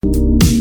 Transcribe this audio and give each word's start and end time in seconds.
Thank 0.00 0.44
you 0.44 0.57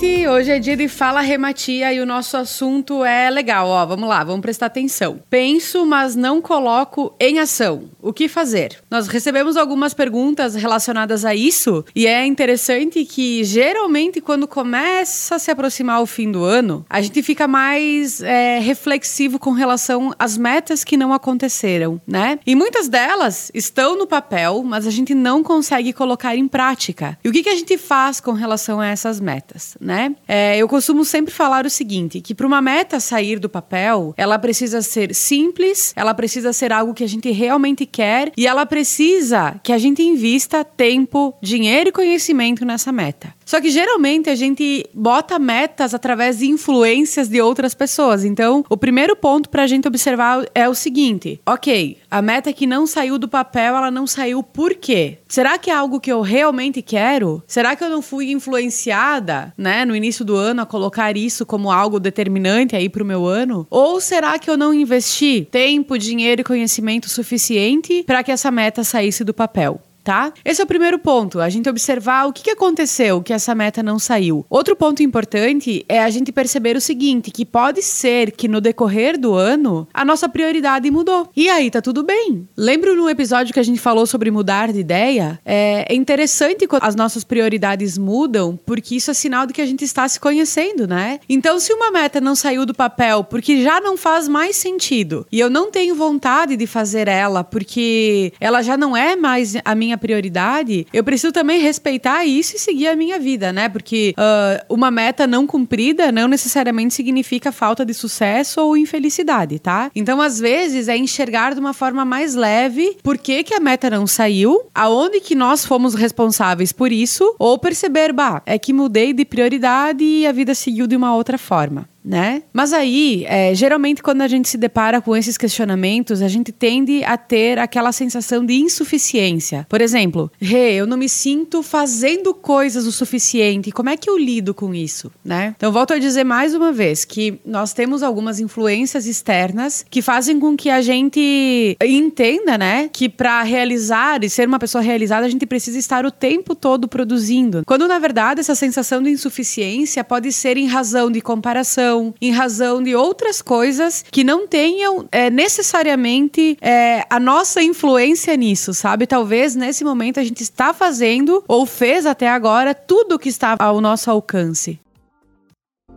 gente! 0.00 0.26
Hoje 0.26 0.50
é 0.50 0.58
dia 0.58 0.76
de 0.76 0.88
Fala 0.88 1.20
Rematia 1.20 1.92
e 1.92 2.00
o 2.00 2.06
nosso 2.06 2.36
assunto 2.36 3.04
é 3.04 3.28
legal, 3.28 3.66
ó. 3.66 3.84
Vamos 3.84 4.08
lá, 4.08 4.22
vamos 4.24 4.40
prestar 4.40 4.66
atenção. 4.66 5.20
Penso, 5.28 5.84
mas 5.84 6.14
não 6.14 6.40
coloco 6.40 7.14
em 7.18 7.38
ação. 7.38 7.90
O 8.00 8.12
que 8.12 8.28
fazer? 8.28 8.78
Nós 8.90 9.08
recebemos 9.08 9.56
algumas 9.56 9.92
perguntas 9.92 10.54
relacionadas 10.54 11.24
a 11.24 11.34
isso 11.34 11.84
e 11.94 12.06
é 12.06 12.24
interessante 12.24 13.04
que 13.04 13.44
geralmente 13.44 14.20
quando 14.20 14.46
começa 14.46 15.34
a 15.34 15.38
se 15.38 15.50
aproximar 15.50 16.00
o 16.00 16.06
fim 16.06 16.30
do 16.30 16.44
ano, 16.44 16.86
a 16.88 17.02
gente 17.02 17.22
fica 17.22 17.48
mais 17.48 18.22
é, 18.22 18.58
reflexivo 18.58 19.38
com 19.38 19.50
relação 19.50 20.14
às 20.18 20.38
metas 20.38 20.84
que 20.84 20.96
não 20.96 21.12
aconteceram, 21.12 22.00
né? 22.06 22.38
E 22.46 22.54
muitas 22.54 22.88
delas 22.88 23.50
estão 23.52 23.98
no 23.98 24.06
papel, 24.06 24.62
mas 24.62 24.86
a 24.86 24.90
gente 24.90 25.14
não 25.14 25.42
consegue 25.42 25.92
colocar 25.92 26.36
em 26.36 26.46
prática. 26.46 27.18
E 27.22 27.28
o 27.28 27.32
que, 27.32 27.42
que 27.42 27.50
a 27.50 27.56
gente 27.56 27.76
faz 27.76 28.20
com 28.20 28.32
relação 28.32 28.80
a 28.80 28.86
essas 28.86 29.20
metas? 29.20 29.40
metas, 29.50 29.76
né? 29.90 30.14
É, 30.28 30.56
eu 30.56 30.68
costumo 30.68 31.04
sempre 31.04 31.34
falar 31.34 31.66
o 31.66 31.70
seguinte, 31.70 32.20
que 32.20 32.32
para 32.32 32.46
uma 32.46 32.62
meta 32.62 33.00
sair 33.00 33.40
do 33.40 33.48
papel, 33.48 34.14
ela 34.16 34.38
precisa 34.38 34.82
ser 34.82 35.12
simples, 35.12 35.92
ela 35.96 36.14
precisa 36.14 36.52
ser 36.52 36.72
algo 36.72 36.94
que 36.94 37.02
a 37.02 37.08
gente 37.08 37.28
realmente 37.32 37.84
quer 37.84 38.30
e 38.36 38.46
ela 38.46 38.64
precisa 38.64 39.58
que 39.64 39.72
a 39.72 39.78
gente 39.78 40.00
invista 40.00 40.64
tempo, 40.64 41.34
dinheiro 41.42 41.88
e 41.88 41.92
conhecimento 41.92 42.64
nessa 42.64 42.92
meta. 42.92 43.34
Só 43.50 43.60
que 43.60 43.68
geralmente 43.68 44.30
a 44.30 44.36
gente 44.36 44.88
bota 44.94 45.36
metas 45.36 45.92
através 45.92 46.38
de 46.38 46.46
influências 46.46 47.28
de 47.28 47.40
outras 47.40 47.74
pessoas. 47.74 48.24
Então, 48.24 48.64
o 48.70 48.76
primeiro 48.76 49.16
ponto 49.16 49.48
para 49.48 49.64
a 49.64 49.66
gente 49.66 49.88
observar 49.88 50.46
é 50.54 50.68
o 50.68 50.74
seguinte: 50.74 51.40
ok, 51.44 51.98
a 52.08 52.22
meta 52.22 52.52
que 52.52 52.64
não 52.64 52.86
saiu 52.86 53.18
do 53.18 53.26
papel, 53.26 53.74
ela 53.74 53.90
não 53.90 54.06
saiu 54.06 54.40
por 54.40 54.76
quê? 54.76 55.18
Será 55.26 55.58
que 55.58 55.68
é 55.68 55.74
algo 55.74 55.98
que 55.98 56.12
eu 56.12 56.20
realmente 56.20 56.80
quero? 56.80 57.42
Será 57.44 57.74
que 57.74 57.82
eu 57.82 57.90
não 57.90 58.00
fui 58.00 58.30
influenciada, 58.30 59.52
né, 59.58 59.84
no 59.84 59.96
início 59.96 60.24
do 60.24 60.36
ano 60.36 60.62
a 60.62 60.66
colocar 60.66 61.16
isso 61.16 61.44
como 61.44 61.72
algo 61.72 61.98
determinante 61.98 62.76
aí 62.76 62.88
para 62.88 63.02
o 63.02 63.06
meu 63.06 63.26
ano? 63.26 63.66
Ou 63.68 64.00
será 64.00 64.38
que 64.38 64.48
eu 64.48 64.56
não 64.56 64.72
investi 64.72 65.48
tempo, 65.50 65.98
dinheiro 65.98 66.42
e 66.42 66.44
conhecimento 66.44 67.08
suficiente 67.08 68.04
para 68.04 68.22
que 68.22 68.30
essa 68.30 68.52
meta 68.52 68.84
saísse 68.84 69.24
do 69.24 69.34
papel? 69.34 69.80
Tá? 70.10 70.32
Esse 70.44 70.60
é 70.60 70.64
o 70.64 70.66
primeiro 70.66 70.98
ponto, 70.98 71.38
a 71.38 71.48
gente 71.48 71.68
observar 71.68 72.26
o 72.26 72.32
que, 72.32 72.50
aconteceu 72.50 73.22
que 73.22 73.32
essa 73.32 73.54
meta 73.54 73.80
não 73.80 73.96
saiu. 73.96 74.44
Outro 74.50 74.74
ponto 74.74 75.04
importante 75.04 75.84
é 75.88 76.02
a 76.02 76.10
gente 76.10 76.32
perceber 76.32 76.76
o 76.76 76.80
seguinte, 76.80 77.30
que 77.30 77.44
pode 77.44 77.80
ser 77.80 78.32
que 78.32 78.48
no 78.48 78.60
decorrer 78.60 79.16
do 79.16 79.34
ano 79.34 79.86
a 79.94 80.04
nossa 80.04 80.28
prioridade 80.28 80.90
mudou. 80.90 81.30
E 81.36 81.48
aí 81.48 81.70
tá 81.70 81.80
tudo 81.80 82.02
bem. 82.02 82.48
Lembro 82.56 82.96
no 82.96 83.08
episódio 83.08 83.54
que 83.54 83.60
a 83.60 83.62
gente 83.62 83.78
falou 83.78 84.04
sobre 84.04 84.32
mudar 84.32 84.72
de 84.72 84.80
ideia? 84.80 85.38
É, 85.44 85.86
é 85.88 85.94
interessante 85.94 86.66
quando 86.66 86.82
as 86.82 86.96
nossas 86.96 87.22
prioridades 87.22 87.96
mudam, 87.96 88.58
porque 88.66 88.96
isso 88.96 89.12
é 89.12 89.14
sinal 89.14 89.46
de 89.46 89.52
que 89.52 89.62
a 89.62 89.66
gente 89.66 89.84
está 89.84 90.08
se 90.08 90.18
conhecendo, 90.18 90.88
né? 90.88 91.20
Então, 91.28 91.60
se 91.60 91.72
uma 91.72 91.92
meta 91.92 92.20
não 92.20 92.34
saiu 92.34 92.66
do 92.66 92.74
papel 92.74 93.22
porque 93.22 93.62
já 93.62 93.80
não 93.80 93.96
faz 93.96 94.26
mais 94.26 94.56
sentido 94.56 95.24
e 95.30 95.38
eu 95.38 95.48
não 95.48 95.70
tenho 95.70 95.94
vontade 95.94 96.56
de 96.56 96.66
fazer 96.66 97.06
ela 97.06 97.44
porque 97.44 98.32
ela 98.40 98.60
já 98.60 98.76
não 98.76 98.96
é 98.96 99.14
mais 99.14 99.54
a 99.64 99.74
minha 99.76 99.99
prioridade, 100.00 100.86
eu 100.92 101.04
preciso 101.04 101.32
também 101.32 101.60
respeitar 101.60 102.24
isso 102.24 102.56
e 102.56 102.58
seguir 102.58 102.88
a 102.88 102.96
minha 102.96 103.18
vida, 103.18 103.52
né? 103.52 103.68
Porque 103.68 104.14
uh, 104.18 104.74
uma 104.74 104.90
meta 104.90 105.26
não 105.26 105.46
cumprida 105.46 106.10
não 106.10 106.26
necessariamente 106.26 106.94
significa 106.94 107.52
falta 107.52 107.84
de 107.84 107.94
sucesso 107.94 108.60
ou 108.60 108.76
infelicidade, 108.76 109.58
tá? 109.58 109.90
Então, 109.94 110.20
às 110.20 110.40
vezes, 110.40 110.88
é 110.88 110.96
enxergar 110.96 111.54
de 111.54 111.60
uma 111.60 111.72
forma 111.72 112.04
mais 112.04 112.34
leve 112.34 112.96
por 113.02 113.18
que, 113.18 113.44
que 113.44 113.54
a 113.54 113.60
meta 113.60 113.90
não 113.90 114.06
saiu, 114.06 114.62
aonde 114.74 115.20
que 115.20 115.34
nós 115.34 115.64
fomos 115.64 115.94
responsáveis 115.94 116.72
por 116.72 116.90
isso, 116.90 117.34
ou 117.38 117.58
perceber, 117.58 118.12
bah, 118.12 118.42
é 118.46 118.58
que 118.58 118.72
mudei 118.72 119.12
de 119.12 119.24
prioridade 119.24 120.02
e 120.02 120.26
a 120.26 120.32
vida 120.32 120.54
seguiu 120.54 120.86
de 120.86 120.96
uma 120.96 121.14
outra 121.14 121.36
forma 121.36 121.88
né? 122.04 122.42
Mas 122.52 122.72
aí, 122.72 123.24
é, 123.28 123.54
geralmente, 123.54 124.02
quando 124.02 124.22
a 124.22 124.28
gente 124.28 124.48
se 124.48 124.56
depara 124.56 125.00
com 125.00 125.16
esses 125.16 125.36
questionamentos, 125.36 126.22
a 126.22 126.28
gente 126.28 126.52
tende 126.52 127.04
a 127.04 127.16
ter 127.16 127.58
aquela 127.58 127.92
sensação 127.92 128.44
de 128.44 128.54
insuficiência. 128.54 129.66
Por 129.68 129.80
exemplo, 129.80 130.30
Rê, 130.40 130.74
eu 130.74 130.86
não 130.86 130.96
me 130.96 131.08
sinto 131.08 131.62
fazendo 131.62 132.32
coisas 132.34 132.86
o 132.86 132.92
suficiente. 132.92 133.70
Como 133.70 133.88
é 133.88 133.96
que 133.96 134.08
eu 134.08 134.18
lido 134.18 134.54
com 134.54 134.74
isso, 134.74 135.10
né? 135.24 135.54
Então, 135.56 135.72
volto 135.72 135.92
a 135.92 135.98
dizer 135.98 136.24
mais 136.24 136.54
uma 136.54 136.72
vez 136.72 137.04
que 137.04 137.38
nós 137.44 137.72
temos 137.72 138.02
algumas 138.02 138.40
influências 138.40 139.06
externas 139.06 139.84
que 139.88 140.02
fazem 140.02 140.40
com 140.40 140.56
que 140.56 140.70
a 140.70 140.80
gente 140.80 141.76
entenda, 141.82 142.56
né, 142.56 142.88
que 142.92 143.08
para 143.08 143.42
realizar 143.42 144.24
e 144.24 144.30
ser 144.30 144.48
uma 144.48 144.58
pessoa 144.58 144.82
realizada, 144.82 145.26
a 145.26 145.28
gente 145.28 145.46
precisa 145.46 145.78
estar 145.78 146.04
o 146.04 146.10
tempo 146.10 146.54
todo 146.54 146.88
produzindo. 146.88 147.62
Quando, 147.66 147.86
na 147.86 147.98
verdade, 147.98 148.40
essa 148.40 148.54
sensação 148.54 149.02
de 149.02 149.10
insuficiência 149.10 150.02
pode 150.02 150.32
ser 150.32 150.56
em 150.56 150.66
razão 150.66 151.10
de 151.10 151.20
comparação 151.20 151.89
em 152.20 152.30
razão 152.30 152.82
de 152.82 152.94
outras 152.94 153.42
coisas 153.42 154.04
que 154.10 154.24
não 154.24 154.46
tenham 154.46 155.06
é, 155.10 155.30
necessariamente 155.30 156.56
é, 156.60 157.04
a 157.08 157.20
nossa 157.20 157.62
influência 157.62 158.36
nisso, 158.36 158.72
sabe? 158.74 159.06
Talvez 159.06 159.54
nesse 159.54 159.84
momento 159.84 160.20
a 160.20 160.24
gente 160.24 160.42
está 160.42 160.72
fazendo 160.72 161.44
ou 161.46 161.66
fez 161.66 162.06
até 162.06 162.28
agora 162.28 162.74
tudo 162.74 163.14
o 163.14 163.18
que 163.18 163.28
está 163.28 163.56
ao 163.58 163.80
nosso 163.80 164.10
alcance. 164.10 164.78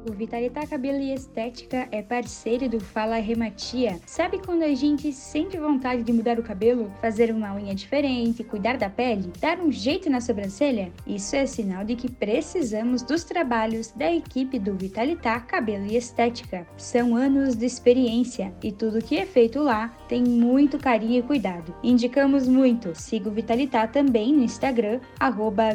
O 0.05 0.11
Vitalita 0.11 0.67
Cabelo 0.67 0.99
e 0.99 1.13
Estética 1.13 1.87
é 1.89 2.01
parceiro 2.01 2.67
do 2.67 2.77
Fala 2.77 3.15
Rematia. 3.19 4.01
Sabe 4.05 4.37
quando 4.37 4.63
a 4.63 4.75
gente 4.75 5.13
sente 5.13 5.57
vontade 5.57 6.03
de 6.03 6.11
mudar 6.11 6.37
o 6.37 6.43
cabelo, 6.43 6.91
fazer 7.01 7.31
uma 7.31 7.55
unha 7.55 7.73
diferente, 7.73 8.43
cuidar 8.43 8.77
da 8.77 8.89
pele, 8.89 9.31
dar 9.39 9.59
um 9.59 9.71
jeito 9.71 10.09
na 10.09 10.19
sobrancelha? 10.19 10.91
Isso 11.07 11.37
é 11.37 11.45
sinal 11.45 11.85
de 11.85 11.95
que 11.95 12.11
precisamos 12.11 13.01
dos 13.01 13.23
trabalhos 13.23 13.91
da 13.91 14.13
equipe 14.13 14.59
do 14.59 14.73
Vitalita 14.73 15.39
Cabelo 15.39 15.85
e 15.85 15.95
Estética. 15.95 16.67
São 16.75 17.15
anos 17.15 17.55
de 17.55 17.65
experiência 17.65 18.53
e 18.61 18.73
tudo 18.73 19.01
que 19.01 19.17
é 19.17 19.25
feito 19.25 19.61
lá 19.61 19.95
tem 20.09 20.21
muito 20.21 20.77
carinho 20.77 21.19
e 21.19 21.23
cuidado. 21.23 21.73
Indicamos 21.81 22.45
muito. 22.45 22.93
Siga 22.93 23.29
o 23.29 23.31
Vitalita 23.31 23.87
também 23.87 24.33
no 24.33 24.43
Instagram, 24.43 24.99
arroba 25.17 25.69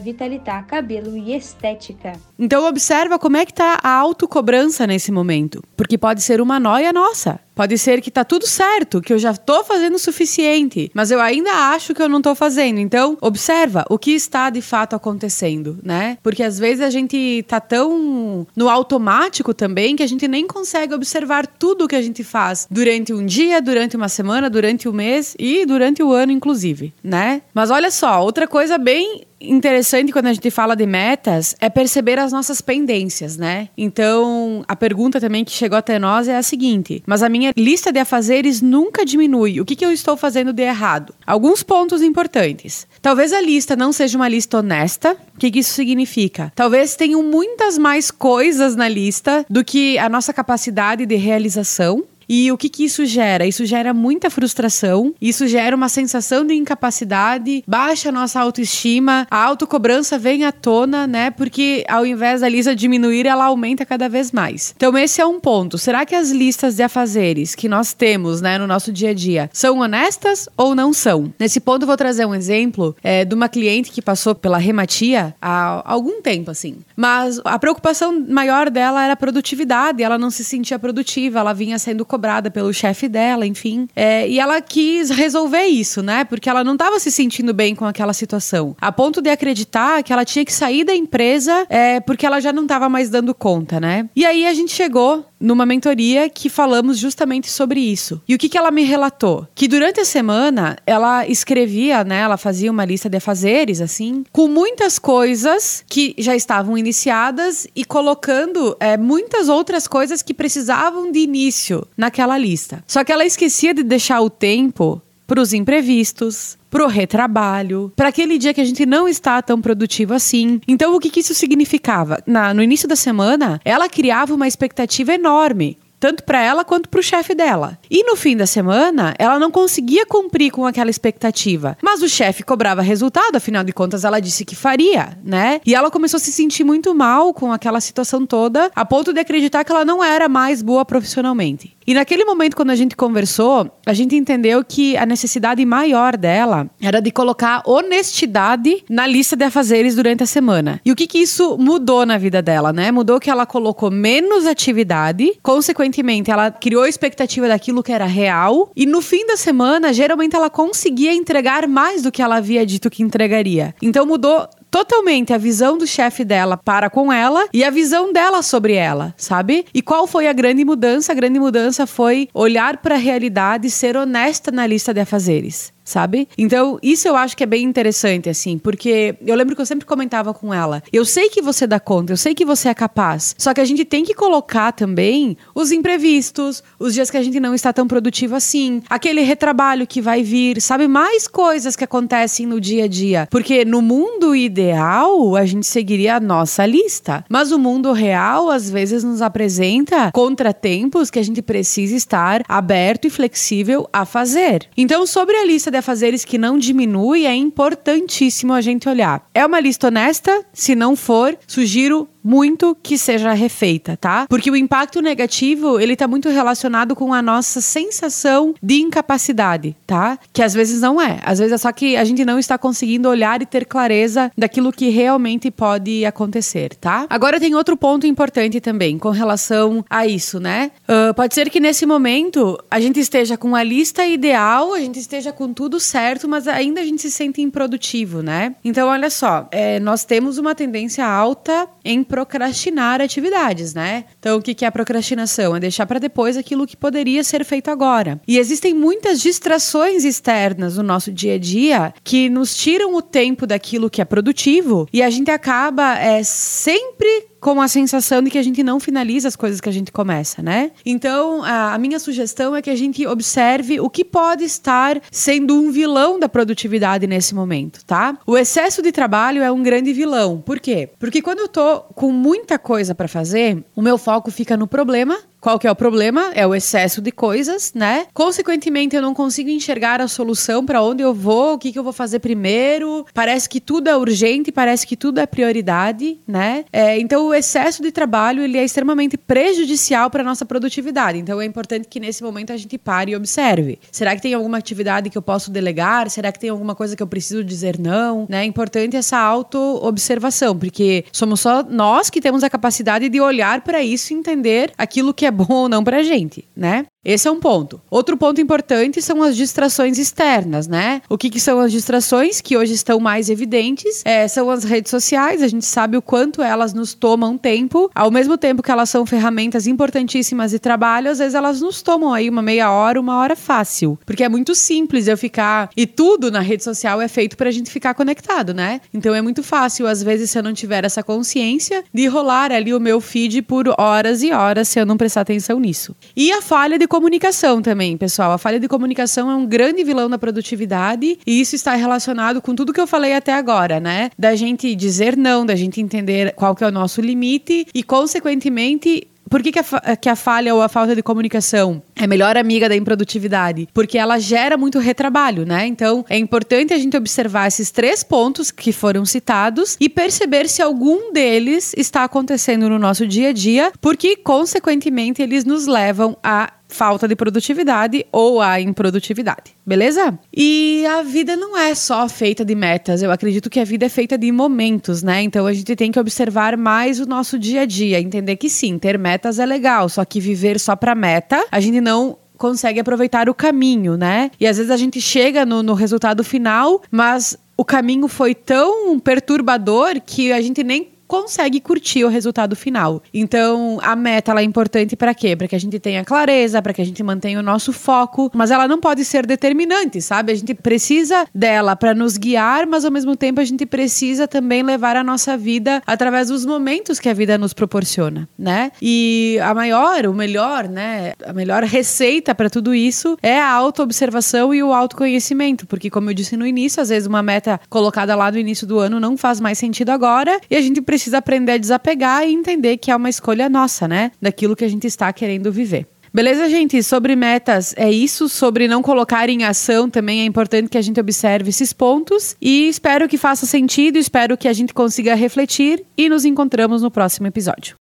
Cabelo 0.66 1.16
e 1.16 1.34
Estética. 1.34 2.12
Então 2.38 2.68
observa 2.68 3.18
como 3.18 3.38
é 3.38 3.46
que 3.46 3.54
tá 3.54 3.80
a 3.82 3.90
autocobrança 4.18 4.84
nesse 4.86 5.12
momento, 5.12 5.62
porque 5.76 5.96
pode 5.96 6.22
ser 6.22 6.40
uma 6.40 6.58
noia 6.58 6.92
nossa. 6.92 7.38
Pode 7.54 7.76
ser 7.76 8.00
que 8.00 8.08
tá 8.08 8.24
tudo 8.24 8.46
certo, 8.46 9.00
que 9.00 9.12
eu 9.12 9.18
já 9.18 9.34
tô 9.34 9.64
fazendo 9.64 9.96
o 9.96 9.98
suficiente, 9.98 10.92
mas 10.94 11.10
eu 11.10 11.20
ainda 11.20 11.50
acho 11.72 11.92
que 11.92 12.00
eu 12.00 12.08
não 12.08 12.22
tô 12.22 12.32
fazendo. 12.32 12.78
Então, 12.78 13.18
observa 13.20 13.84
o 13.90 13.98
que 13.98 14.12
está 14.12 14.48
de 14.48 14.62
fato 14.62 14.94
acontecendo, 14.94 15.76
né? 15.82 16.18
Porque 16.22 16.44
às 16.44 16.56
vezes 16.56 16.84
a 16.84 16.90
gente 16.90 17.44
tá 17.48 17.58
tão 17.58 18.46
no 18.54 18.68
automático 18.68 19.52
também 19.52 19.96
que 19.96 20.04
a 20.04 20.06
gente 20.06 20.28
nem 20.28 20.46
consegue 20.46 20.94
observar 20.94 21.48
tudo 21.48 21.84
o 21.84 21.88
que 21.88 21.96
a 21.96 22.02
gente 22.02 22.22
faz 22.22 22.68
durante 22.70 23.12
um 23.12 23.26
dia, 23.26 23.60
durante 23.60 23.96
uma 23.96 24.08
semana, 24.08 24.48
durante 24.48 24.86
o 24.86 24.92
um 24.92 24.94
mês 24.94 25.34
e 25.36 25.66
durante 25.66 26.00
o 26.00 26.12
ano, 26.12 26.30
inclusive, 26.30 26.94
né? 27.02 27.42
Mas 27.52 27.72
olha 27.72 27.90
só, 27.90 28.22
outra 28.22 28.46
coisa 28.46 28.78
bem 28.78 29.22
interessante 29.40 30.12
quando 30.12 30.26
a 30.26 30.32
gente 30.32 30.50
fala 30.50 30.74
de 30.74 30.86
metas 30.86 31.54
é 31.60 31.68
perceber 31.68 32.18
as 32.18 32.32
nossas 32.32 32.60
pendências, 32.60 33.36
né? 33.36 33.68
Então, 33.76 34.64
a 34.66 34.74
pergunta 34.74 35.20
também 35.20 35.44
que 35.44 35.52
chegou 35.52 35.78
até 35.78 35.98
nós 35.98 36.28
é 36.28 36.36
a 36.36 36.42
seguinte: 36.42 37.02
mas 37.06 37.22
a 37.22 37.28
minha 37.28 37.52
lista 37.56 37.92
de 37.92 37.98
afazeres 37.98 38.60
nunca 38.60 39.04
diminui. 39.04 39.60
O 39.60 39.64
que, 39.64 39.76
que 39.76 39.84
eu 39.84 39.92
estou 39.92 40.16
fazendo 40.16 40.52
de 40.52 40.62
errado? 40.62 41.14
Alguns 41.26 41.62
pontos 41.62 42.02
importantes. 42.02 42.86
Talvez 43.00 43.32
a 43.32 43.40
lista 43.40 43.76
não 43.76 43.92
seja 43.92 44.16
uma 44.16 44.28
lista 44.28 44.58
honesta. 44.58 45.16
O 45.34 45.38
que, 45.38 45.50
que 45.50 45.60
isso 45.60 45.72
significa? 45.72 46.52
Talvez 46.54 46.96
tenham 46.96 47.22
muitas 47.22 47.78
mais 47.78 48.10
coisas 48.10 48.74
na 48.74 48.88
lista 48.88 49.46
do 49.48 49.64
que 49.64 49.98
a 49.98 50.08
nossa 50.08 50.32
capacidade 50.32 51.06
de 51.06 51.14
realização. 51.16 52.04
E 52.28 52.52
o 52.52 52.58
que, 52.58 52.68
que 52.68 52.84
isso 52.84 53.06
gera? 53.06 53.46
Isso 53.46 53.64
gera 53.64 53.94
muita 53.94 54.28
frustração, 54.28 55.14
isso 55.20 55.46
gera 55.46 55.74
uma 55.74 55.88
sensação 55.88 56.44
de 56.44 56.52
incapacidade, 56.54 57.64
baixa 57.66 58.10
a 58.10 58.12
nossa 58.12 58.38
autoestima, 58.38 59.26
a 59.30 59.42
autocobrança 59.42 60.18
vem 60.18 60.44
à 60.44 60.52
tona, 60.52 61.06
né? 61.06 61.30
Porque 61.30 61.84
ao 61.88 62.04
invés 62.04 62.42
da 62.42 62.48
lista 62.48 62.76
diminuir, 62.76 63.24
ela 63.24 63.46
aumenta 63.46 63.86
cada 63.86 64.08
vez 64.08 64.30
mais. 64.30 64.74
Então, 64.76 64.96
esse 64.98 65.20
é 65.22 65.26
um 65.26 65.40
ponto. 65.40 65.78
Será 65.78 66.04
que 66.04 66.14
as 66.14 66.30
listas 66.30 66.76
de 66.76 66.82
afazeres 66.82 67.54
que 67.54 67.68
nós 67.68 67.94
temos, 67.94 68.42
né, 68.42 68.58
no 68.58 68.66
nosso 68.66 68.92
dia 68.92 69.10
a 69.10 69.14
dia, 69.14 69.48
são 69.52 69.78
honestas 69.78 70.48
ou 70.56 70.74
não 70.74 70.92
são? 70.92 71.32
Nesse 71.38 71.60
ponto, 71.60 71.82
eu 71.82 71.86
vou 71.86 71.96
trazer 71.96 72.26
um 72.26 72.34
exemplo 72.34 72.94
é, 73.02 73.24
de 73.24 73.34
uma 73.34 73.48
cliente 73.48 73.90
que 73.90 74.02
passou 74.02 74.34
pela 74.34 74.58
rematia 74.58 75.34
há 75.40 75.82
algum 75.90 76.20
tempo, 76.20 76.50
assim. 76.50 76.76
Mas 76.94 77.40
a 77.44 77.58
preocupação 77.58 78.20
maior 78.28 78.68
dela 78.68 79.02
era 79.02 79.14
a 79.14 79.16
produtividade, 79.16 80.02
ela 80.02 80.18
não 80.18 80.30
se 80.30 80.44
sentia 80.44 80.78
produtiva, 80.78 81.38
ela 81.38 81.54
vinha 81.54 81.78
sendo 81.78 82.04
cobrada 82.04 82.17
cobrada 82.18 82.50
pelo 82.50 82.74
chefe 82.74 83.08
dela, 83.08 83.46
enfim. 83.46 83.88
É, 83.94 84.28
e 84.28 84.40
ela 84.40 84.60
quis 84.60 85.08
resolver 85.08 85.66
isso, 85.66 86.02
né? 86.02 86.24
Porque 86.24 86.50
ela 86.50 86.64
não 86.64 86.72
estava 86.72 86.98
se 86.98 87.12
sentindo 87.12 87.54
bem 87.54 87.76
com 87.76 87.84
aquela 87.84 88.12
situação. 88.12 88.74
A 88.80 88.90
ponto 88.90 89.22
de 89.22 89.30
acreditar 89.30 90.02
que 90.02 90.12
ela 90.12 90.24
tinha 90.24 90.44
que 90.44 90.52
sair 90.52 90.82
da 90.82 90.94
empresa 90.94 91.64
é, 91.68 92.00
porque 92.00 92.26
ela 92.26 92.40
já 92.40 92.52
não 92.52 92.64
estava 92.64 92.88
mais 92.88 93.08
dando 93.08 93.32
conta, 93.32 93.78
né? 93.78 94.08
E 94.16 94.26
aí 94.26 94.44
a 94.46 94.52
gente 94.52 94.72
chegou 94.72 95.24
numa 95.40 95.66
mentoria 95.66 96.28
que 96.28 96.48
falamos 96.48 96.98
justamente 96.98 97.50
sobre 97.50 97.80
isso. 97.80 98.20
E 98.26 98.34
o 98.34 98.38
que, 98.38 98.48
que 98.48 98.58
ela 98.58 98.70
me 98.70 98.82
relatou? 98.82 99.46
Que 99.54 99.68
durante 99.68 100.00
a 100.00 100.04
semana 100.04 100.76
ela 100.86 101.26
escrevia, 101.26 102.04
né? 102.04 102.20
Ela 102.20 102.36
fazia 102.36 102.70
uma 102.70 102.84
lista 102.84 103.08
de 103.08 103.16
afazeres, 103.16 103.80
assim, 103.80 104.24
com 104.32 104.48
muitas 104.48 104.98
coisas 104.98 105.84
que 105.88 106.14
já 106.18 106.34
estavam 106.34 106.76
iniciadas 106.76 107.66
e 107.74 107.84
colocando 107.84 108.76
é, 108.80 108.96
muitas 108.96 109.48
outras 109.48 109.86
coisas 109.86 110.22
que 110.22 110.34
precisavam 110.34 111.10
de 111.10 111.20
início 111.20 111.86
naquela 111.96 112.36
lista. 112.36 112.82
Só 112.86 113.04
que 113.04 113.12
ela 113.12 113.24
esquecia 113.24 113.74
de 113.74 113.82
deixar 113.82 114.20
o 114.20 114.30
tempo 114.30 115.00
para 115.28 115.42
os 115.42 115.52
imprevistos, 115.52 116.56
para 116.70 116.82
o 116.82 116.88
retrabalho, 116.88 117.92
para 117.94 118.08
aquele 118.08 118.38
dia 118.38 118.54
que 118.54 118.62
a 118.62 118.64
gente 118.64 118.86
não 118.86 119.06
está 119.06 119.42
tão 119.42 119.60
produtivo 119.60 120.14
assim. 120.14 120.58
Então, 120.66 120.96
o 120.96 120.98
que, 120.98 121.10
que 121.10 121.20
isso 121.20 121.34
significava? 121.34 122.22
Na, 122.26 122.54
no 122.54 122.62
início 122.62 122.88
da 122.88 122.96
semana, 122.96 123.60
ela 123.62 123.90
criava 123.90 124.34
uma 124.34 124.48
expectativa 124.48 125.12
enorme 125.12 125.78
tanto 126.00 126.22
para 126.22 126.40
ela 126.40 126.64
quanto 126.64 126.88
para 126.88 127.00
o 127.00 127.02
chefe 127.02 127.34
dela. 127.34 127.78
E 127.90 128.04
no 128.04 128.16
fim 128.16 128.36
da 128.36 128.46
semana, 128.46 129.14
ela 129.18 129.38
não 129.38 129.50
conseguia 129.50 130.06
cumprir 130.06 130.50
com 130.50 130.64
aquela 130.64 130.90
expectativa. 130.90 131.76
Mas 131.82 132.02
o 132.02 132.08
chefe 132.08 132.42
cobrava 132.42 132.82
resultado, 132.82 133.36
afinal 133.36 133.64
de 133.64 133.72
contas 133.72 134.04
ela 134.04 134.20
disse 134.20 134.44
que 134.44 134.54
faria, 134.54 135.18
né? 135.24 135.60
E 135.66 135.74
ela 135.74 135.90
começou 135.90 136.18
a 136.18 136.20
se 136.20 136.32
sentir 136.32 136.64
muito 136.64 136.94
mal 136.94 137.34
com 137.34 137.52
aquela 137.52 137.80
situação 137.80 138.24
toda, 138.24 138.70
a 138.74 138.84
ponto 138.84 139.12
de 139.12 139.20
acreditar 139.20 139.64
que 139.64 139.72
ela 139.72 139.84
não 139.84 140.02
era 140.02 140.28
mais 140.28 140.62
boa 140.62 140.84
profissionalmente. 140.84 141.76
E 141.88 141.94
naquele 141.94 142.22
momento, 142.22 142.54
quando 142.54 142.68
a 142.68 142.76
gente 142.76 142.94
conversou, 142.94 143.70
a 143.86 143.94
gente 143.94 144.14
entendeu 144.14 144.62
que 144.62 144.94
a 144.98 145.06
necessidade 145.06 145.64
maior 145.64 146.18
dela 146.18 146.68
era 146.82 147.00
de 147.00 147.10
colocar 147.10 147.62
honestidade 147.64 148.84
na 148.90 149.06
lista 149.06 149.34
de 149.34 149.46
afazeres 149.46 149.94
durante 149.94 150.22
a 150.22 150.26
semana. 150.26 150.82
E 150.84 150.92
o 150.92 150.94
que, 150.94 151.06
que 151.06 151.16
isso 151.16 151.56
mudou 151.56 152.04
na 152.04 152.18
vida 152.18 152.42
dela, 152.42 152.74
né? 152.74 152.92
Mudou 152.92 153.18
que 153.18 153.30
ela 153.30 153.46
colocou 153.46 153.90
menos 153.90 154.46
atividade, 154.46 155.32
consequentemente, 155.42 156.30
ela 156.30 156.50
criou 156.50 156.84
expectativa 156.84 157.48
daquilo 157.48 157.82
que 157.82 157.90
era 157.90 158.04
real, 158.04 158.70
e 158.76 158.84
no 158.84 159.00
fim 159.00 159.26
da 159.26 159.38
semana, 159.38 159.90
geralmente 159.90 160.36
ela 160.36 160.50
conseguia 160.50 161.14
entregar 161.14 161.66
mais 161.66 162.02
do 162.02 162.12
que 162.12 162.20
ela 162.20 162.36
havia 162.36 162.66
dito 162.66 162.90
que 162.90 163.02
entregaria. 163.02 163.74
Então 163.80 164.04
mudou 164.04 164.46
totalmente 164.70 165.32
a 165.32 165.38
visão 165.38 165.78
do 165.78 165.86
chefe 165.86 166.24
dela 166.24 166.56
para 166.56 166.90
com 166.90 167.12
ela 167.12 167.46
e 167.52 167.64
a 167.64 167.70
visão 167.70 168.12
dela 168.12 168.42
sobre 168.42 168.74
ela, 168.74 169.14
sabe? 169.16 169.66
E 169.72 169.82
qual 169.82 170.06
foi 170.06 170.28
a 170.28 170.32
grande 170.32 170.64
mudança? 170.64 171.12
A 171.12 171.14
grande 171.14 171.38
mudança 171.38 171.86
foi 171.86 172.28
olhar 172.32 172.78
para 172.78 172.94
a 172.94 172.98
realidade 172.98 173.66
e 173.66 173.70
ser 173.70 173.96
honesta 173.96 174.50
na 174.50 174.66
lista 174.66 174.92
de 174.92 175.00
afazeres 175.00 175.72
sabe? 175.88 176.28
Então, 176.36 176.78
isso 176.82 177.08
eu 177.08 177.16
acho 177.16 177.36
que 177.36 177.42
é 177.42 177.46
bem 177.46 177.64
interessante, 177.64 178.28
assim, 178.28 178.58
porque 178.58 179.16
eu 179.26 179.34
lembro 179.34 179.54
que 179.54 179.62
eu 179.62 179.66
sempre 179.66 179.86
comentava 179.86 180.34
com 180.34 180.52
ela: 180.52 180.82
eu 180.92 181.04
sei 181.04 181.28
que 181.28 181.42
você 181.42 181.66
dá 181.66 181.80
conta, 181.80 182.12
eu 182.12 182.16
sei 182.16 182.34
que 182.34 182.44
você 182.44 182.68
é 182.68 182.74
capaz, 182.74 183.34
só 183.38 183.54
que 183.54 183.60
a 183.60 183.64
gente 183.64 183.84
tem 183.84 184.04
que 184.04 184.14
colocar 184.14 184.72
também 184.72 185.36
os 185.54 185.72
imprevistos, 185.72 186.62
os 186.78 186.94
dias 186.94 187.10
que 187.10 187.16
a 187.16 187.22
gente 187.22 187.40
não 187.40 187.54
está 187.54 187.72
tão 187.72 187.86
produtivo 187.86 188.34
assim, 188.34 188.82
aquele 188.88 189.22
retrabalho 189.22 189.86
que 189.86 190.00
vai 190.00 190.22
vir, 190.22 190.60
sabe? 190.60 190.86
Mais 190.86 191.26
coisas 191.26 191.74
que 191.74 191.84
acontecem 191.84 192.46
no 192.46 192.60
dia 192.60 192.84
a 192.84 192.88
dia. 192.88 193.28
Porque 193.30 193.64
no 193.64 193.80
mundo 193.80 194.34
ideal, 194.34 195.36
a 195.36 195.46
gente 195.46 195.66
seguiria 195.66 196.16
a 196.16 196.20
nossa 196.20 196.66
lista, 196.66 197.24
mas 197.28 197.52
o 197.52 197.58
mundo 197.58 197.92
real, 197.92 198.50
às 198.50 198.68
vezes, 198.68 199.02
nos 199.02 199.22
apresenta 199.22 200.10
contratempos 200.12 201.10
que 201.10 201.18
a 201.18 201.22
gente 201.22 201.40
precisa 201.40 201.96
estar 201.96 202.42
aberto 202.48 203.06
e 203.06 203.10
flexível 203.10 203.88
a 203.92 204.04
fazer. 204.04 204.68
Então, 204.76 205.06
sobre 205.06 205.36
a 205.36 205.44
lista 205.44 205.70
de 205.78 205.80
afazeres 205.80 206.24
que 206.24 206.36
não 206.36 206.58
diminui, 206.58 207.24
é 207.24 207.34
importantíssimo 207.34 208.52
a 208.52 208.60
gente 208.60 208.88
olhar. 208.88 209.24
É 209.32 209.46
uma 209.46 209.60
lista 209.60 209.86
honesta? 209.86 210.44
Se 210.52 210.74
não 210.74 210.96
for, 210.96 211.38
sugiro 211.46 212.08
muito 212.22 212.76
que 212.82 212.98
seja 212.98 213.32
refeita, 213.32 213.96
tá? 213.96 214.26
Porque 214.28 214.50
o 214.50 214.56
impacto 214.56 215.00
negativo, 215.00 215.80
ele 215.80 215.96
tá 215.96 216.06
muito 216.06 216.28
relacionado 216.28 216.94
com 216.94 217.12
a 217.12 217.22
nossa 217.22 217.60
sensação 217.60 218.54
de 218.62 218.80
incapacidade, 218.80 219.76
tá? 219.86 220.18
Que 220.32 220.42
às 220.42 220.54
vezes 220.54 220.80
não 220.80 221.00
é. 221.00 221.18
Às 221.22 221.38
vezes 221.38 221.52
é 221.52 221.58
só 221.58 221.72
que 221.72 221.96
a 221.96 222.04
gente 222.04 222.24
não 222.24 222.38
está 222.38 222.58
conseguindo 222.58 223.08
olhar 223.08 223.40
e 223.42 223.46
ter 223.46 223.64
clareza 223.64 224.30
daquilo 224.36 224.72
que 224.72 224.88
realmente 224.88 225.50
pode 225.50 226.04
acontecer, 226.04 226.74
tá? 226.74 227.06
Agora 227.08 227.40
tem 227.40 227.54
outro 227.54 227.76
ponto 227.76 228.06
importante 228.06 228.60
também 228.60 228.98
com 228.98 229.10
relação 229.10 229.84
a 229.88 230.06
isso, 230.06 230.40
né? 230.40 230.70
Uh, 230.88 231.14
pode 231.14 231.34
ser 231.34 231.50
que 231.50 231.60
nesse 231.60 231.86
momento 231.86 232.58
a 232.70 232.80
gente 232.80 233.00
esteja 233.00 233.36
com 233.36 233.54
a 233.54 233.62
lista 233.62 234.06
ideal, 234.06 234.74
a 234.74 234.80
gente 234.80 234.98
esteja 234.98 235.32
com 235.32 235.52
tudo 235.52 235.78
certo, 235.78 236.28
mas 236.28 236.46
ainda 236.48 236.80
a 236.80 236.84
gente 236.84 237.02
se 237.02 237.10
sente 237.10 237.40
improdutivo, 237.40 238.22
né? 238.22 238.54
Então, 238.64 238.88
olha 238.88 239.10
só, 239.10 239.48
é, 239.50 239.78
nós 239.80 240.04
temos 240.04 240.38
uma 240.38 240.54
tendência 240.54 241.06
alta 241.06 241.68
em 241.84 242.02
procrastinar 242.08 243.00
atividades, 243.00 243.74
né? 243.74 244.06
Então, 244.18 244.38
o 244.38 244.42
que 244.42 244.64
é 244.64 244.70
procrastinação? 244.70 245.54
É 245.54 245.60
deixar 245.60 245.86
para 245.86 245.98
depois 245.98 246.36
aquilo 246.36 246.66
que 246.66 246.76
poderia 246.76 247.22
ser 247.22 247.44
feito 247.44 247.70
agora. 247.70 248.20
E 248.26 248.38
existem 248.38 248.74
muitas 248.74 249.20
distrações 249.20 250.04
externas 250.04 250.76
no 250.76 250.82
nosso 250.82 251.12
dia 251.12 251.34
a 251.34 251.38
dia 251.38 251.94
que 252.02 252.28
nos 252.28 252.56
tiram 252.56 252.94
o 252.94 253.02
tempo 253.02 253.46
daquilo 253.46 253.90
que 253.90 254.00
é 254.00 254.04
produtivo 254.04 254.88
e 254.92 255.02
a 255.02 255.10
gente 255.10 255.30
acaba 255.30 255.98
é, 255.98 256.22
sempre 256.22 257.28
com 257.54 257.62
a 257.62 257.68
sensação 257.68 258.20
de 258.20 258.30
que 258.30 258.36
a 258.36 258.42
gente 258.42 258.62
não 258.62 258.78
finaliza 258.78 259.26
as 259.26 259.34
coisas 259.34 259.58
que 259.58 259.70
a 259.70 259.72
gente 259.72 259.90
começa, 259.90 260.42
né? 260.42 260.70
Então, 260.84 261.42
a, 261.42 261.72
a, 261.72 261.78
minha 261.78 261.98
sugestão 261.98 262.54
é 262.54 262.60
que 262.60 262.68
a 262.68 262.76
gente 262.76 263.06
observe 263.06 263.80
o 263.80 263.88
que 263.88 264.04
pode 264.04 264.44
estar 264.44 265.00
sendo 265.10 265.54
um 265.54 265.70
vilão 265.70 266.18
da 266.18 266.28
produtividade 266.28 267.06
nesse 267.06 267.34
momento, 267.34 267.82
tá? 267.86 268.18
O 268.26 268.36
excesso 268.36 268.82
de 268.82 268.92
trabalho 268.92 269.42
é 269.42 269.50
um 269.50 269.62
grande 269.62 269.94
vilão. 269.94 270.42
Por 270.44 270.60
quê? 270.60 270.90
Porque 270.98 271.22
quando 271.22 271.38
eu 271.38 271.48
tô 271.48 271.80
com 271.94 272.12
muita 272.12 272.58
coisa 272.58 272.94
para 272.94 273.08
fazer, 273.08 273.64
o 273.74 273.80
meu 273.80 273.96
foco 273.96 274.30
fica 274.30 274.54
no 274.54 274.66
problema 274.66 275.16
qual 275.40 275.58
que 275.58 275.66
é 275.66 275.70
o 275.70 275.76
problema? 275.76 276.32
É 276.34 276.46
o 276.46 276.54
excesso 276.54 277.00
de 277.00 277.12
coisas, 277.12 277.72
né? 277.74 278.06
Consequentemente, 278.12 278.96
eu 278.96 279.02
não 279.02 279.14
consigo 279.14 279.50
enxergar 279.50 280.00
a 280.00 280.08
solução 280.08 280.64
para 280.64 280.82
onde 280.82 281.02
eu 281.02 281.14
vou, 281.14 281.54
o 281.54 281.58
que, 281.58 281.72
que 281.72 281.78
eu 281.78 281.84
vou 281.84 281.92
fazer 281.92 282.18
primeiro. 282.18 283.06
Parece 283.14 283.48
que 283.48 283.60
tudo 283.60 283.88
é 283.88 283.96
urgente, 283.96 284.50
parece 284.50 284.86
que 284.86 284.96
tudo 284.96 285.20
é 285.20 285.26
prioridade, 285.26 286.18
né? 286.26 286.64
É, 286.72 286.98
então, 286.98 287.26
o 287.26 287.34
excesso 287.34 287.82
de 287.82 287.92
trabalho 287.92 288.42
ele 288.42 288.58
é 288.58 288.64
extremamente 288.64 289.16
prejudicial 289.16 290.10
para 290.10 290.24
nossa 290.24 290.44
produtividade. 290.44 291.18
Então, 291.18 291.40
é 291.40 291.44
importante 291.44 291.86
que 291.88 292.00
nesse 292.00 292.22
momento 292.22 292.52
a 292.52 292.56
gente 292.56 292.76
pare 292.76 293.12
e 293.12 293.16
observe. 293.16 293.78
Será 293.92 294.16
que 294.16 294.22
tem 294.22 294.34
alguma 294.34 294.58
atividade 294.58 295.08
que 295.08 295.16
eu 295.16 295.22
posso 295.22 295.50
delegar? 295.50 296.10
Será 296.10 296.32
que 296.32 296.40
tem 296.40 296.50
alguma 296.50 296.74
coisa 296.74 296.96
que 296.96 297.02
eu 297.02 297.06
preciso 297.06 297.44
dizer 297.44 297.78
não? 297.78 298.26
Né? 298.28 298.42
É 298.42 298.44
importante 298.44 298.96
essa 298.96 299.18
auto-observação, 299.18 300.58
porque 300.58 301.04
somos 301.12 301.40
só 301.40 301.62
nós 301.62 302.10
que 302.10 302.20
temos 302.20 302.42
a 302.42 302.50
capacidade 302.50 303.08
de 303.08 303.20
olhar 303.20 303.60
para 303.60 303.82
isso 303.82 304.12
e 304.12 304.16
entender 304.16 304.72
aquilo 304.76 305.14
que 305.14 305.27
é 305.28 305.30
bom 305.30 305.46
ou 305.50 305.68
não 305.68 305.84
pra 305.84 306.02
gente, 306.02 306.44
né? 306.56 306.86
Esse 307.08 307.26
é 307.26 307.30
um 307.30 307.40
ponto. 307.40 307.80
Outro 307.90 308.18
ponto 308.18 308.38
importante 308.38 309.00
são 309.00 309.22
as 309.22 309.34
distrações 309.34 309.96
externas, 309.96 310.68
né? 310.68 311.00
O 311.08 311.16
que, 311.16 311.30
que 311.30 311.40
são 311.40 311.58
as 311.58 311.72
distrações 311.72 312.42
que 312.42 312.54
hoje 312.54 312.74
estão 312.74 313.00
mais 313.00 313.30
evidentes? 313.30 314.02
É, 314.04 314.28
são 314.28 314.50
as 314.50 314.62
redes 314.62 314.90
sociais. 314.90 315.42
A 315.42 315.48
gente 315.48 315.64
sabe 315.64 315.96
o 315.96 316.02
quanto 316.02 316.42
elas 316.42 316.74
nos 316.74 316.92
tomam 316.92 317.38
tempo. 317.38 317.90
Ao 317.94 318.10
mesmo 318.10 318.36
tempo 318.36 318.62
que 318.62 318.70
elas 318.70 318.90
são 318.90 319.06
ferramentas 319.06 319.66
importantíssimas 319.66 320.50
de 320.50 320.58
trabalho, 320.58 321.10
às 321.10 321.18
vezes 321.18 321.34
elas 321.34 321.62
nos 321.62 321.80
tomam 321.80 322.12
aí 322.12 322.28
uma 322.28 322.42
meia 322.42 322.70
hora, 322.70 323.00
uma 323.00 323.16
hora 323.16 323.34
fácil. 323.34 323.98
Porque 324.04 324.22
é 324.22 324.28
muito 324.28 324.54
simples 324.54 325.08
eu 325.08 325.16
ficar. 325.16 325.70
E 325.74 325.86
tudo 325.86 326.30
na 326.30 326.40
rede 326.40 326.62
social 326.62 327.00
é 327.00 327.08
feito 327.08 327.38
pra 327.38 327.50
gente 327.50 327.70
ficar 327.70 327.94
conectado, 327.94 328.52
né? 328.52 328.82
Então 328.92 329.14
é 329.14 329.22
muito 329.22 329.42
fácil, 329.42 329.86
às 329.86 330.02
vezes, 330.02 330.30
se 330.30 330.38
eu 330.38 330.42
não 330.42 330.52
tiver 330.52 330.84
essa 330.84 331.02
consciência, 331.02 331.82
de 331.90 332.06
rolar 332.06 332.52
ali 332.52 332.74
o 332.74 332.78
meu 332.78 333.00
feed 333.00 333.40
por 333.40 333.74
horas 333.78 334.22
e 334.22 334.30
horas 334.30 334.68
se 334.68 334.78
eu 334.78 334.84
não 334.84 334.98
prestar 334.98 335.22
atenção 335.22 335.58
nisso. 335.58 335.96
E 336.14 336.30
a 336.30 336.42
falha 336.42 336.78
de 336.78 336.86
comunicação 336.98 337.62
também, 337.62 337.96
pessoal. 337.96 338.32
A 338.32 338.38
falha 338.38 338.58
de 338.58 338.66
comunicação 338.66 339.30
é 339.30 339.34
um 339.36 339.46
grande 339.46 339.84
vilão 339.84 340.10
da 340.10 340.18
produtividade 340.18 341.16
e 341.24 341.40
isso 341.40 341.54
está 341.54 341.76
relacionado 341.76 342.42
com 342.42 342.56
tudo 342.56 342.72
que 342.72 342.80
eu 342.80 342.88
falei 342.88 343.14
até 343.14 343.32
agora, 343.32 343.78
né? 343.78 344.10
Da 344.18 344.34
gente 344.34 344.74
dizer 344.74 345.16
não, 345.16 345.46
da 345.46 345.54
gente 345.54 345.80
entender 345.80 346.34
qual 346.34 346.56
que 346.56 346.64
é 346.64 346.66
o 346.66 346.72
nosso 346.72 347.00
limite 347.00 347.68
e, 347.72 347.84
consequentemente, 347.84 349.06
por 349.30 349.42
que, 349.42 349.52
que, 349.52 349.58
a, 349.58 349.96
que 349.96 350.08
a 350.08 350.16
falha 350.16 350.54
ou 350.54 350.62
a 350.62 350.68
falta 350.68 350.96
de 350.96 351.02
comunicação 351.02 351.82
é 351.94 352.06
melhor 352.06 352.36
amiga 352.36 352.68
da 352.68 352.74
improdutividade? 352.74 353.68
Porque 353.72 353.98
ela 353.98 354.18
gera 354.18 354.56
muito 354.56 354.78
retrabalho, 354.78 355.44
né? 355.44 355.66
Então 355.66 356.04
é 356.08 356.18
importante 356.18 356.72
a 356.72 356.78
gente 356.78 356.96
observar 356.96 357.46
esses 357.46 357.70
três 357.70 358.02
pontos 358.02 358.50
que 358.50 358.72
foram 358.72 359.04
citados 359.04 359.76
e 359.78 359.88
perceber 359.88 360.48
se 360.48 360.62
algum 360.62 361.12
deles 361.12 361.74
está 361.76 362.04
acontecendo 362.04 362.68
no 362.68 362.78
nosso 362.78 363.06
dia 363.06 363.28
a 363.28 363.32
dia, 363.32 363.72
porque, 363.80 364.16
consequentemente, 364.16 365.22
eles 365.22 365.44
nos 365.44 365.66
levam 365.66 366.16
a 366.22 366.52
falta 366.68 367.08
de 367.08 367.16
produtividade 367.16 368.06
ou 368.12 368.40
a 368.40 368.60
improdutividade, 368.60 369.56
beleza? 369.66 370.18
E 370.34 370.84
a 370.86 371.02
vida 371.02 371.36
não 371.36 371.56
é 371.56 371.74
só 371.74 372.08
feita 372.08 372.44
de 372.44 372.54
metas, 372.54 373.02
eu 373.02 373.10
acredito 373.10 373.48
que 373.48 373.58
a 373.58 373.64
vida 373.64 373.86
é 373.86 373.88
feita 373.88 374.18
de 374.18 374.30
momentos, 374.30 375.02
né? 375.02 375.22
Então 375.22 375.46
a 375.46 375.52
gente 375.52 375.74
tem 375.74 375.90
que 375.90 375.98
observar 375.98 376.56
mais 376.56 377.00
o 377.00 377.06
nosso 377.06 377.38
dia 377.38 377.62
a 377.62 377.66
dia, 377.66 377.98
entender 377.98 378.36
que 378.36 378.50
sim, 378.50 378.78
ter 378.78 378.98
metas 378.98 379.38
é 379.38 379.46
legal, 379.46 379.88
só 379.88 380.04
que 380.04 380.20
viver 380.20 380.60
só 380.60 380.76
para 380.76 380.94
meta, 380.94 381.44
a 381.50 381.58
gente 381.58 381.80
não 381.80 382.18
consegue 382.36 382.78
aproveitar 382.78 383.28
o 383.28 383.34
caminho, 383.34 383.96
né? 383.96 384.30
E 384.38 384.46
às 384.46 384.56
vezes 384.56 384.70
a 384.70 384.76
gente 384.76 385.00
chega 385.00 385.44
no, 385.44 385.62
no 385.62 385.74
resultado 385.74 386.22
final, 386.22 386.80
mas 386.90 387.36
o 387.56 387.64
caminho 387.64 388.06
foi 388.06 388.34
tão 388.34 389.00
perturbador 389.00 390.00
que 390.00 390.30
a 390.30 390.40
gente 390.40 390.62
nem 390.62 390.88
consegue 391.08 391.58
curtir 391.58 392.04
o 392.04 392.08
resultado 392.08 392.54
final. 392.54 393.02
Então, 393.12 393.78
a 393.82 393.96
meta 393.96 394.30
ela 394.30 394.42
é 394.42 394.44
importante 394.44 394.94
para 394.94 395.14
quê? 395.14 395.34
Para 395.34 395.48
que 395.48 395.56
a 395.56 395.58
gente 395.58 395.78
tenha 395.80 396.04
clareza, 396.04 396.60
para 396.60 396.74
que 396.74 396.82
a 396.82 396.84
gente 396.84 397.02
mantenha 397.02 397.40
o 397.40 397.42
nosso 397.42 397.72
foco, 397.72 398.30
mas 398.34 398.50
ela 398.50 398.68
não 398.68 398.78
pode 398.78 399.04
ser 399.04 399.26
determinante, 399.26 400.02
sabe? 400.02 400.30
A 400.30 400.34
gente 400.34 400.54
precisa 400.54 401.26
dela 401.34 401.74
para 401.74 401.94
nos 401.94 402.18
guiar, 402.18 402.66
mas 402.66 402.84
ao 402.84 402.90
mesmo 402.90 403.16
tempo 403.16 403.40
a 403.40 403.44
gente 403.44 403.64
precisa 403.64 404.28
também 404.28 404.62
levar 404.62 404.96
a 404.96 405.02
nossa 405.02 405.36
vida 405.36 405.82
através 405.86 406.28
dos 406.28 406.44
momentos 406.44 407.00
que 407.00 407.08
a 407.08 407.14
vida 407.14 407.38
nos 407.38 407.54
proporciona, 407.54 408.28
né? 408.38 408.70
E 408.82 409.38
a 409.42 409.54
maior, 409.54 410.06
o 410.06 410.12
melhor, 410.12 410.68
né, 410.68 411.14
a 411.24 411.32
melhor 411.32 411.62
receita 411.62 412.34
para 412.34 412.50
tudo 412.50 412.74
isso 412.74 413.16
é 413.22 413.40
a 413.40 413.50
autoobservação 413.50 414.52
e 414.52 414.62
o 414.62 414.74
autoconhecimento, 414.74 415.66
porque 415.66 415.88
como 415.88 416.10
eu 416.10 416.14
disse 416.14 416.36
no 416.36 416.46
início, 416.46 416.82
às 416.82 416.90
vezes 416.90 417.06
uma 417.06 417.22
meta 417.22 417.58
colocada 417.70 418.14
lá 418.14 418.30
no 418.30 418.38
início 418.38 418.66
do 418.66 418.78
ano 418.78 419.00
não 419.00 419.16
faz 419.16 419.40
mais 419.40 419.56
sentido 419.56 419.90
agora 419.90 420.38
e 420.50 420.56
a 420.56 420.60
gente 420.60 420.82
precisa 420.82 420.97
precisa 420.98 421.18
aprender 421.18 421.52
a 421.52 421.58
desapegar 421.58 422.26
e 422.26 422.32
entender 422.32 422.76
que 422.76 422.90
é 422.90 422.96
uma 422.96 423.08
escolha 423.08 423.48
nossa, 423.48 423.86
né? 423.86 424.10
Daquilo 424.20 424.56
que 424.56 424.64
a 424.64 424.68
gente 424.68 424.86
está 424.86 425.12
querendo 425.12 425.52
viver. 425.52 425.86
Beleza, 426.12 426.48
gente? 426.48 426.82
Sobre 426.82 427.14
metas 427.14 427.72
é 427.76 427.90
isso. 427.90 428.28
Sobre 428.28 428.66
não 428.66 428.82
colocar 428.82 429.28
em 429.28 429.44
ação 429.44 429.88
também 429.88 430.22
é 430.22 430.24
importante 430.24 430.68
que 430.68 430.76
a 430.76 430.82
gente 430.82 430.98
observe 430.98 431.50
esses 431.50 431.72
pontos. 431.72 432.36
E 432.40 432.68
espero 432.68 433.08
que 433.08 433.16
faça 433.16 433.46
sentido, 433.46 433.96
espero 433.96 434.36
que 434.36 434.48
a 434.48 434.52
gente 434.52 434.74
consiga 434.74 435.14
refletir 435.14 435.84
e 435.96 436.08
nos 436.08 436.24
encontramos 436.24 436.82
no 436.82 436.90
próximo 436.90 437.28
episódio. 437.28 437.76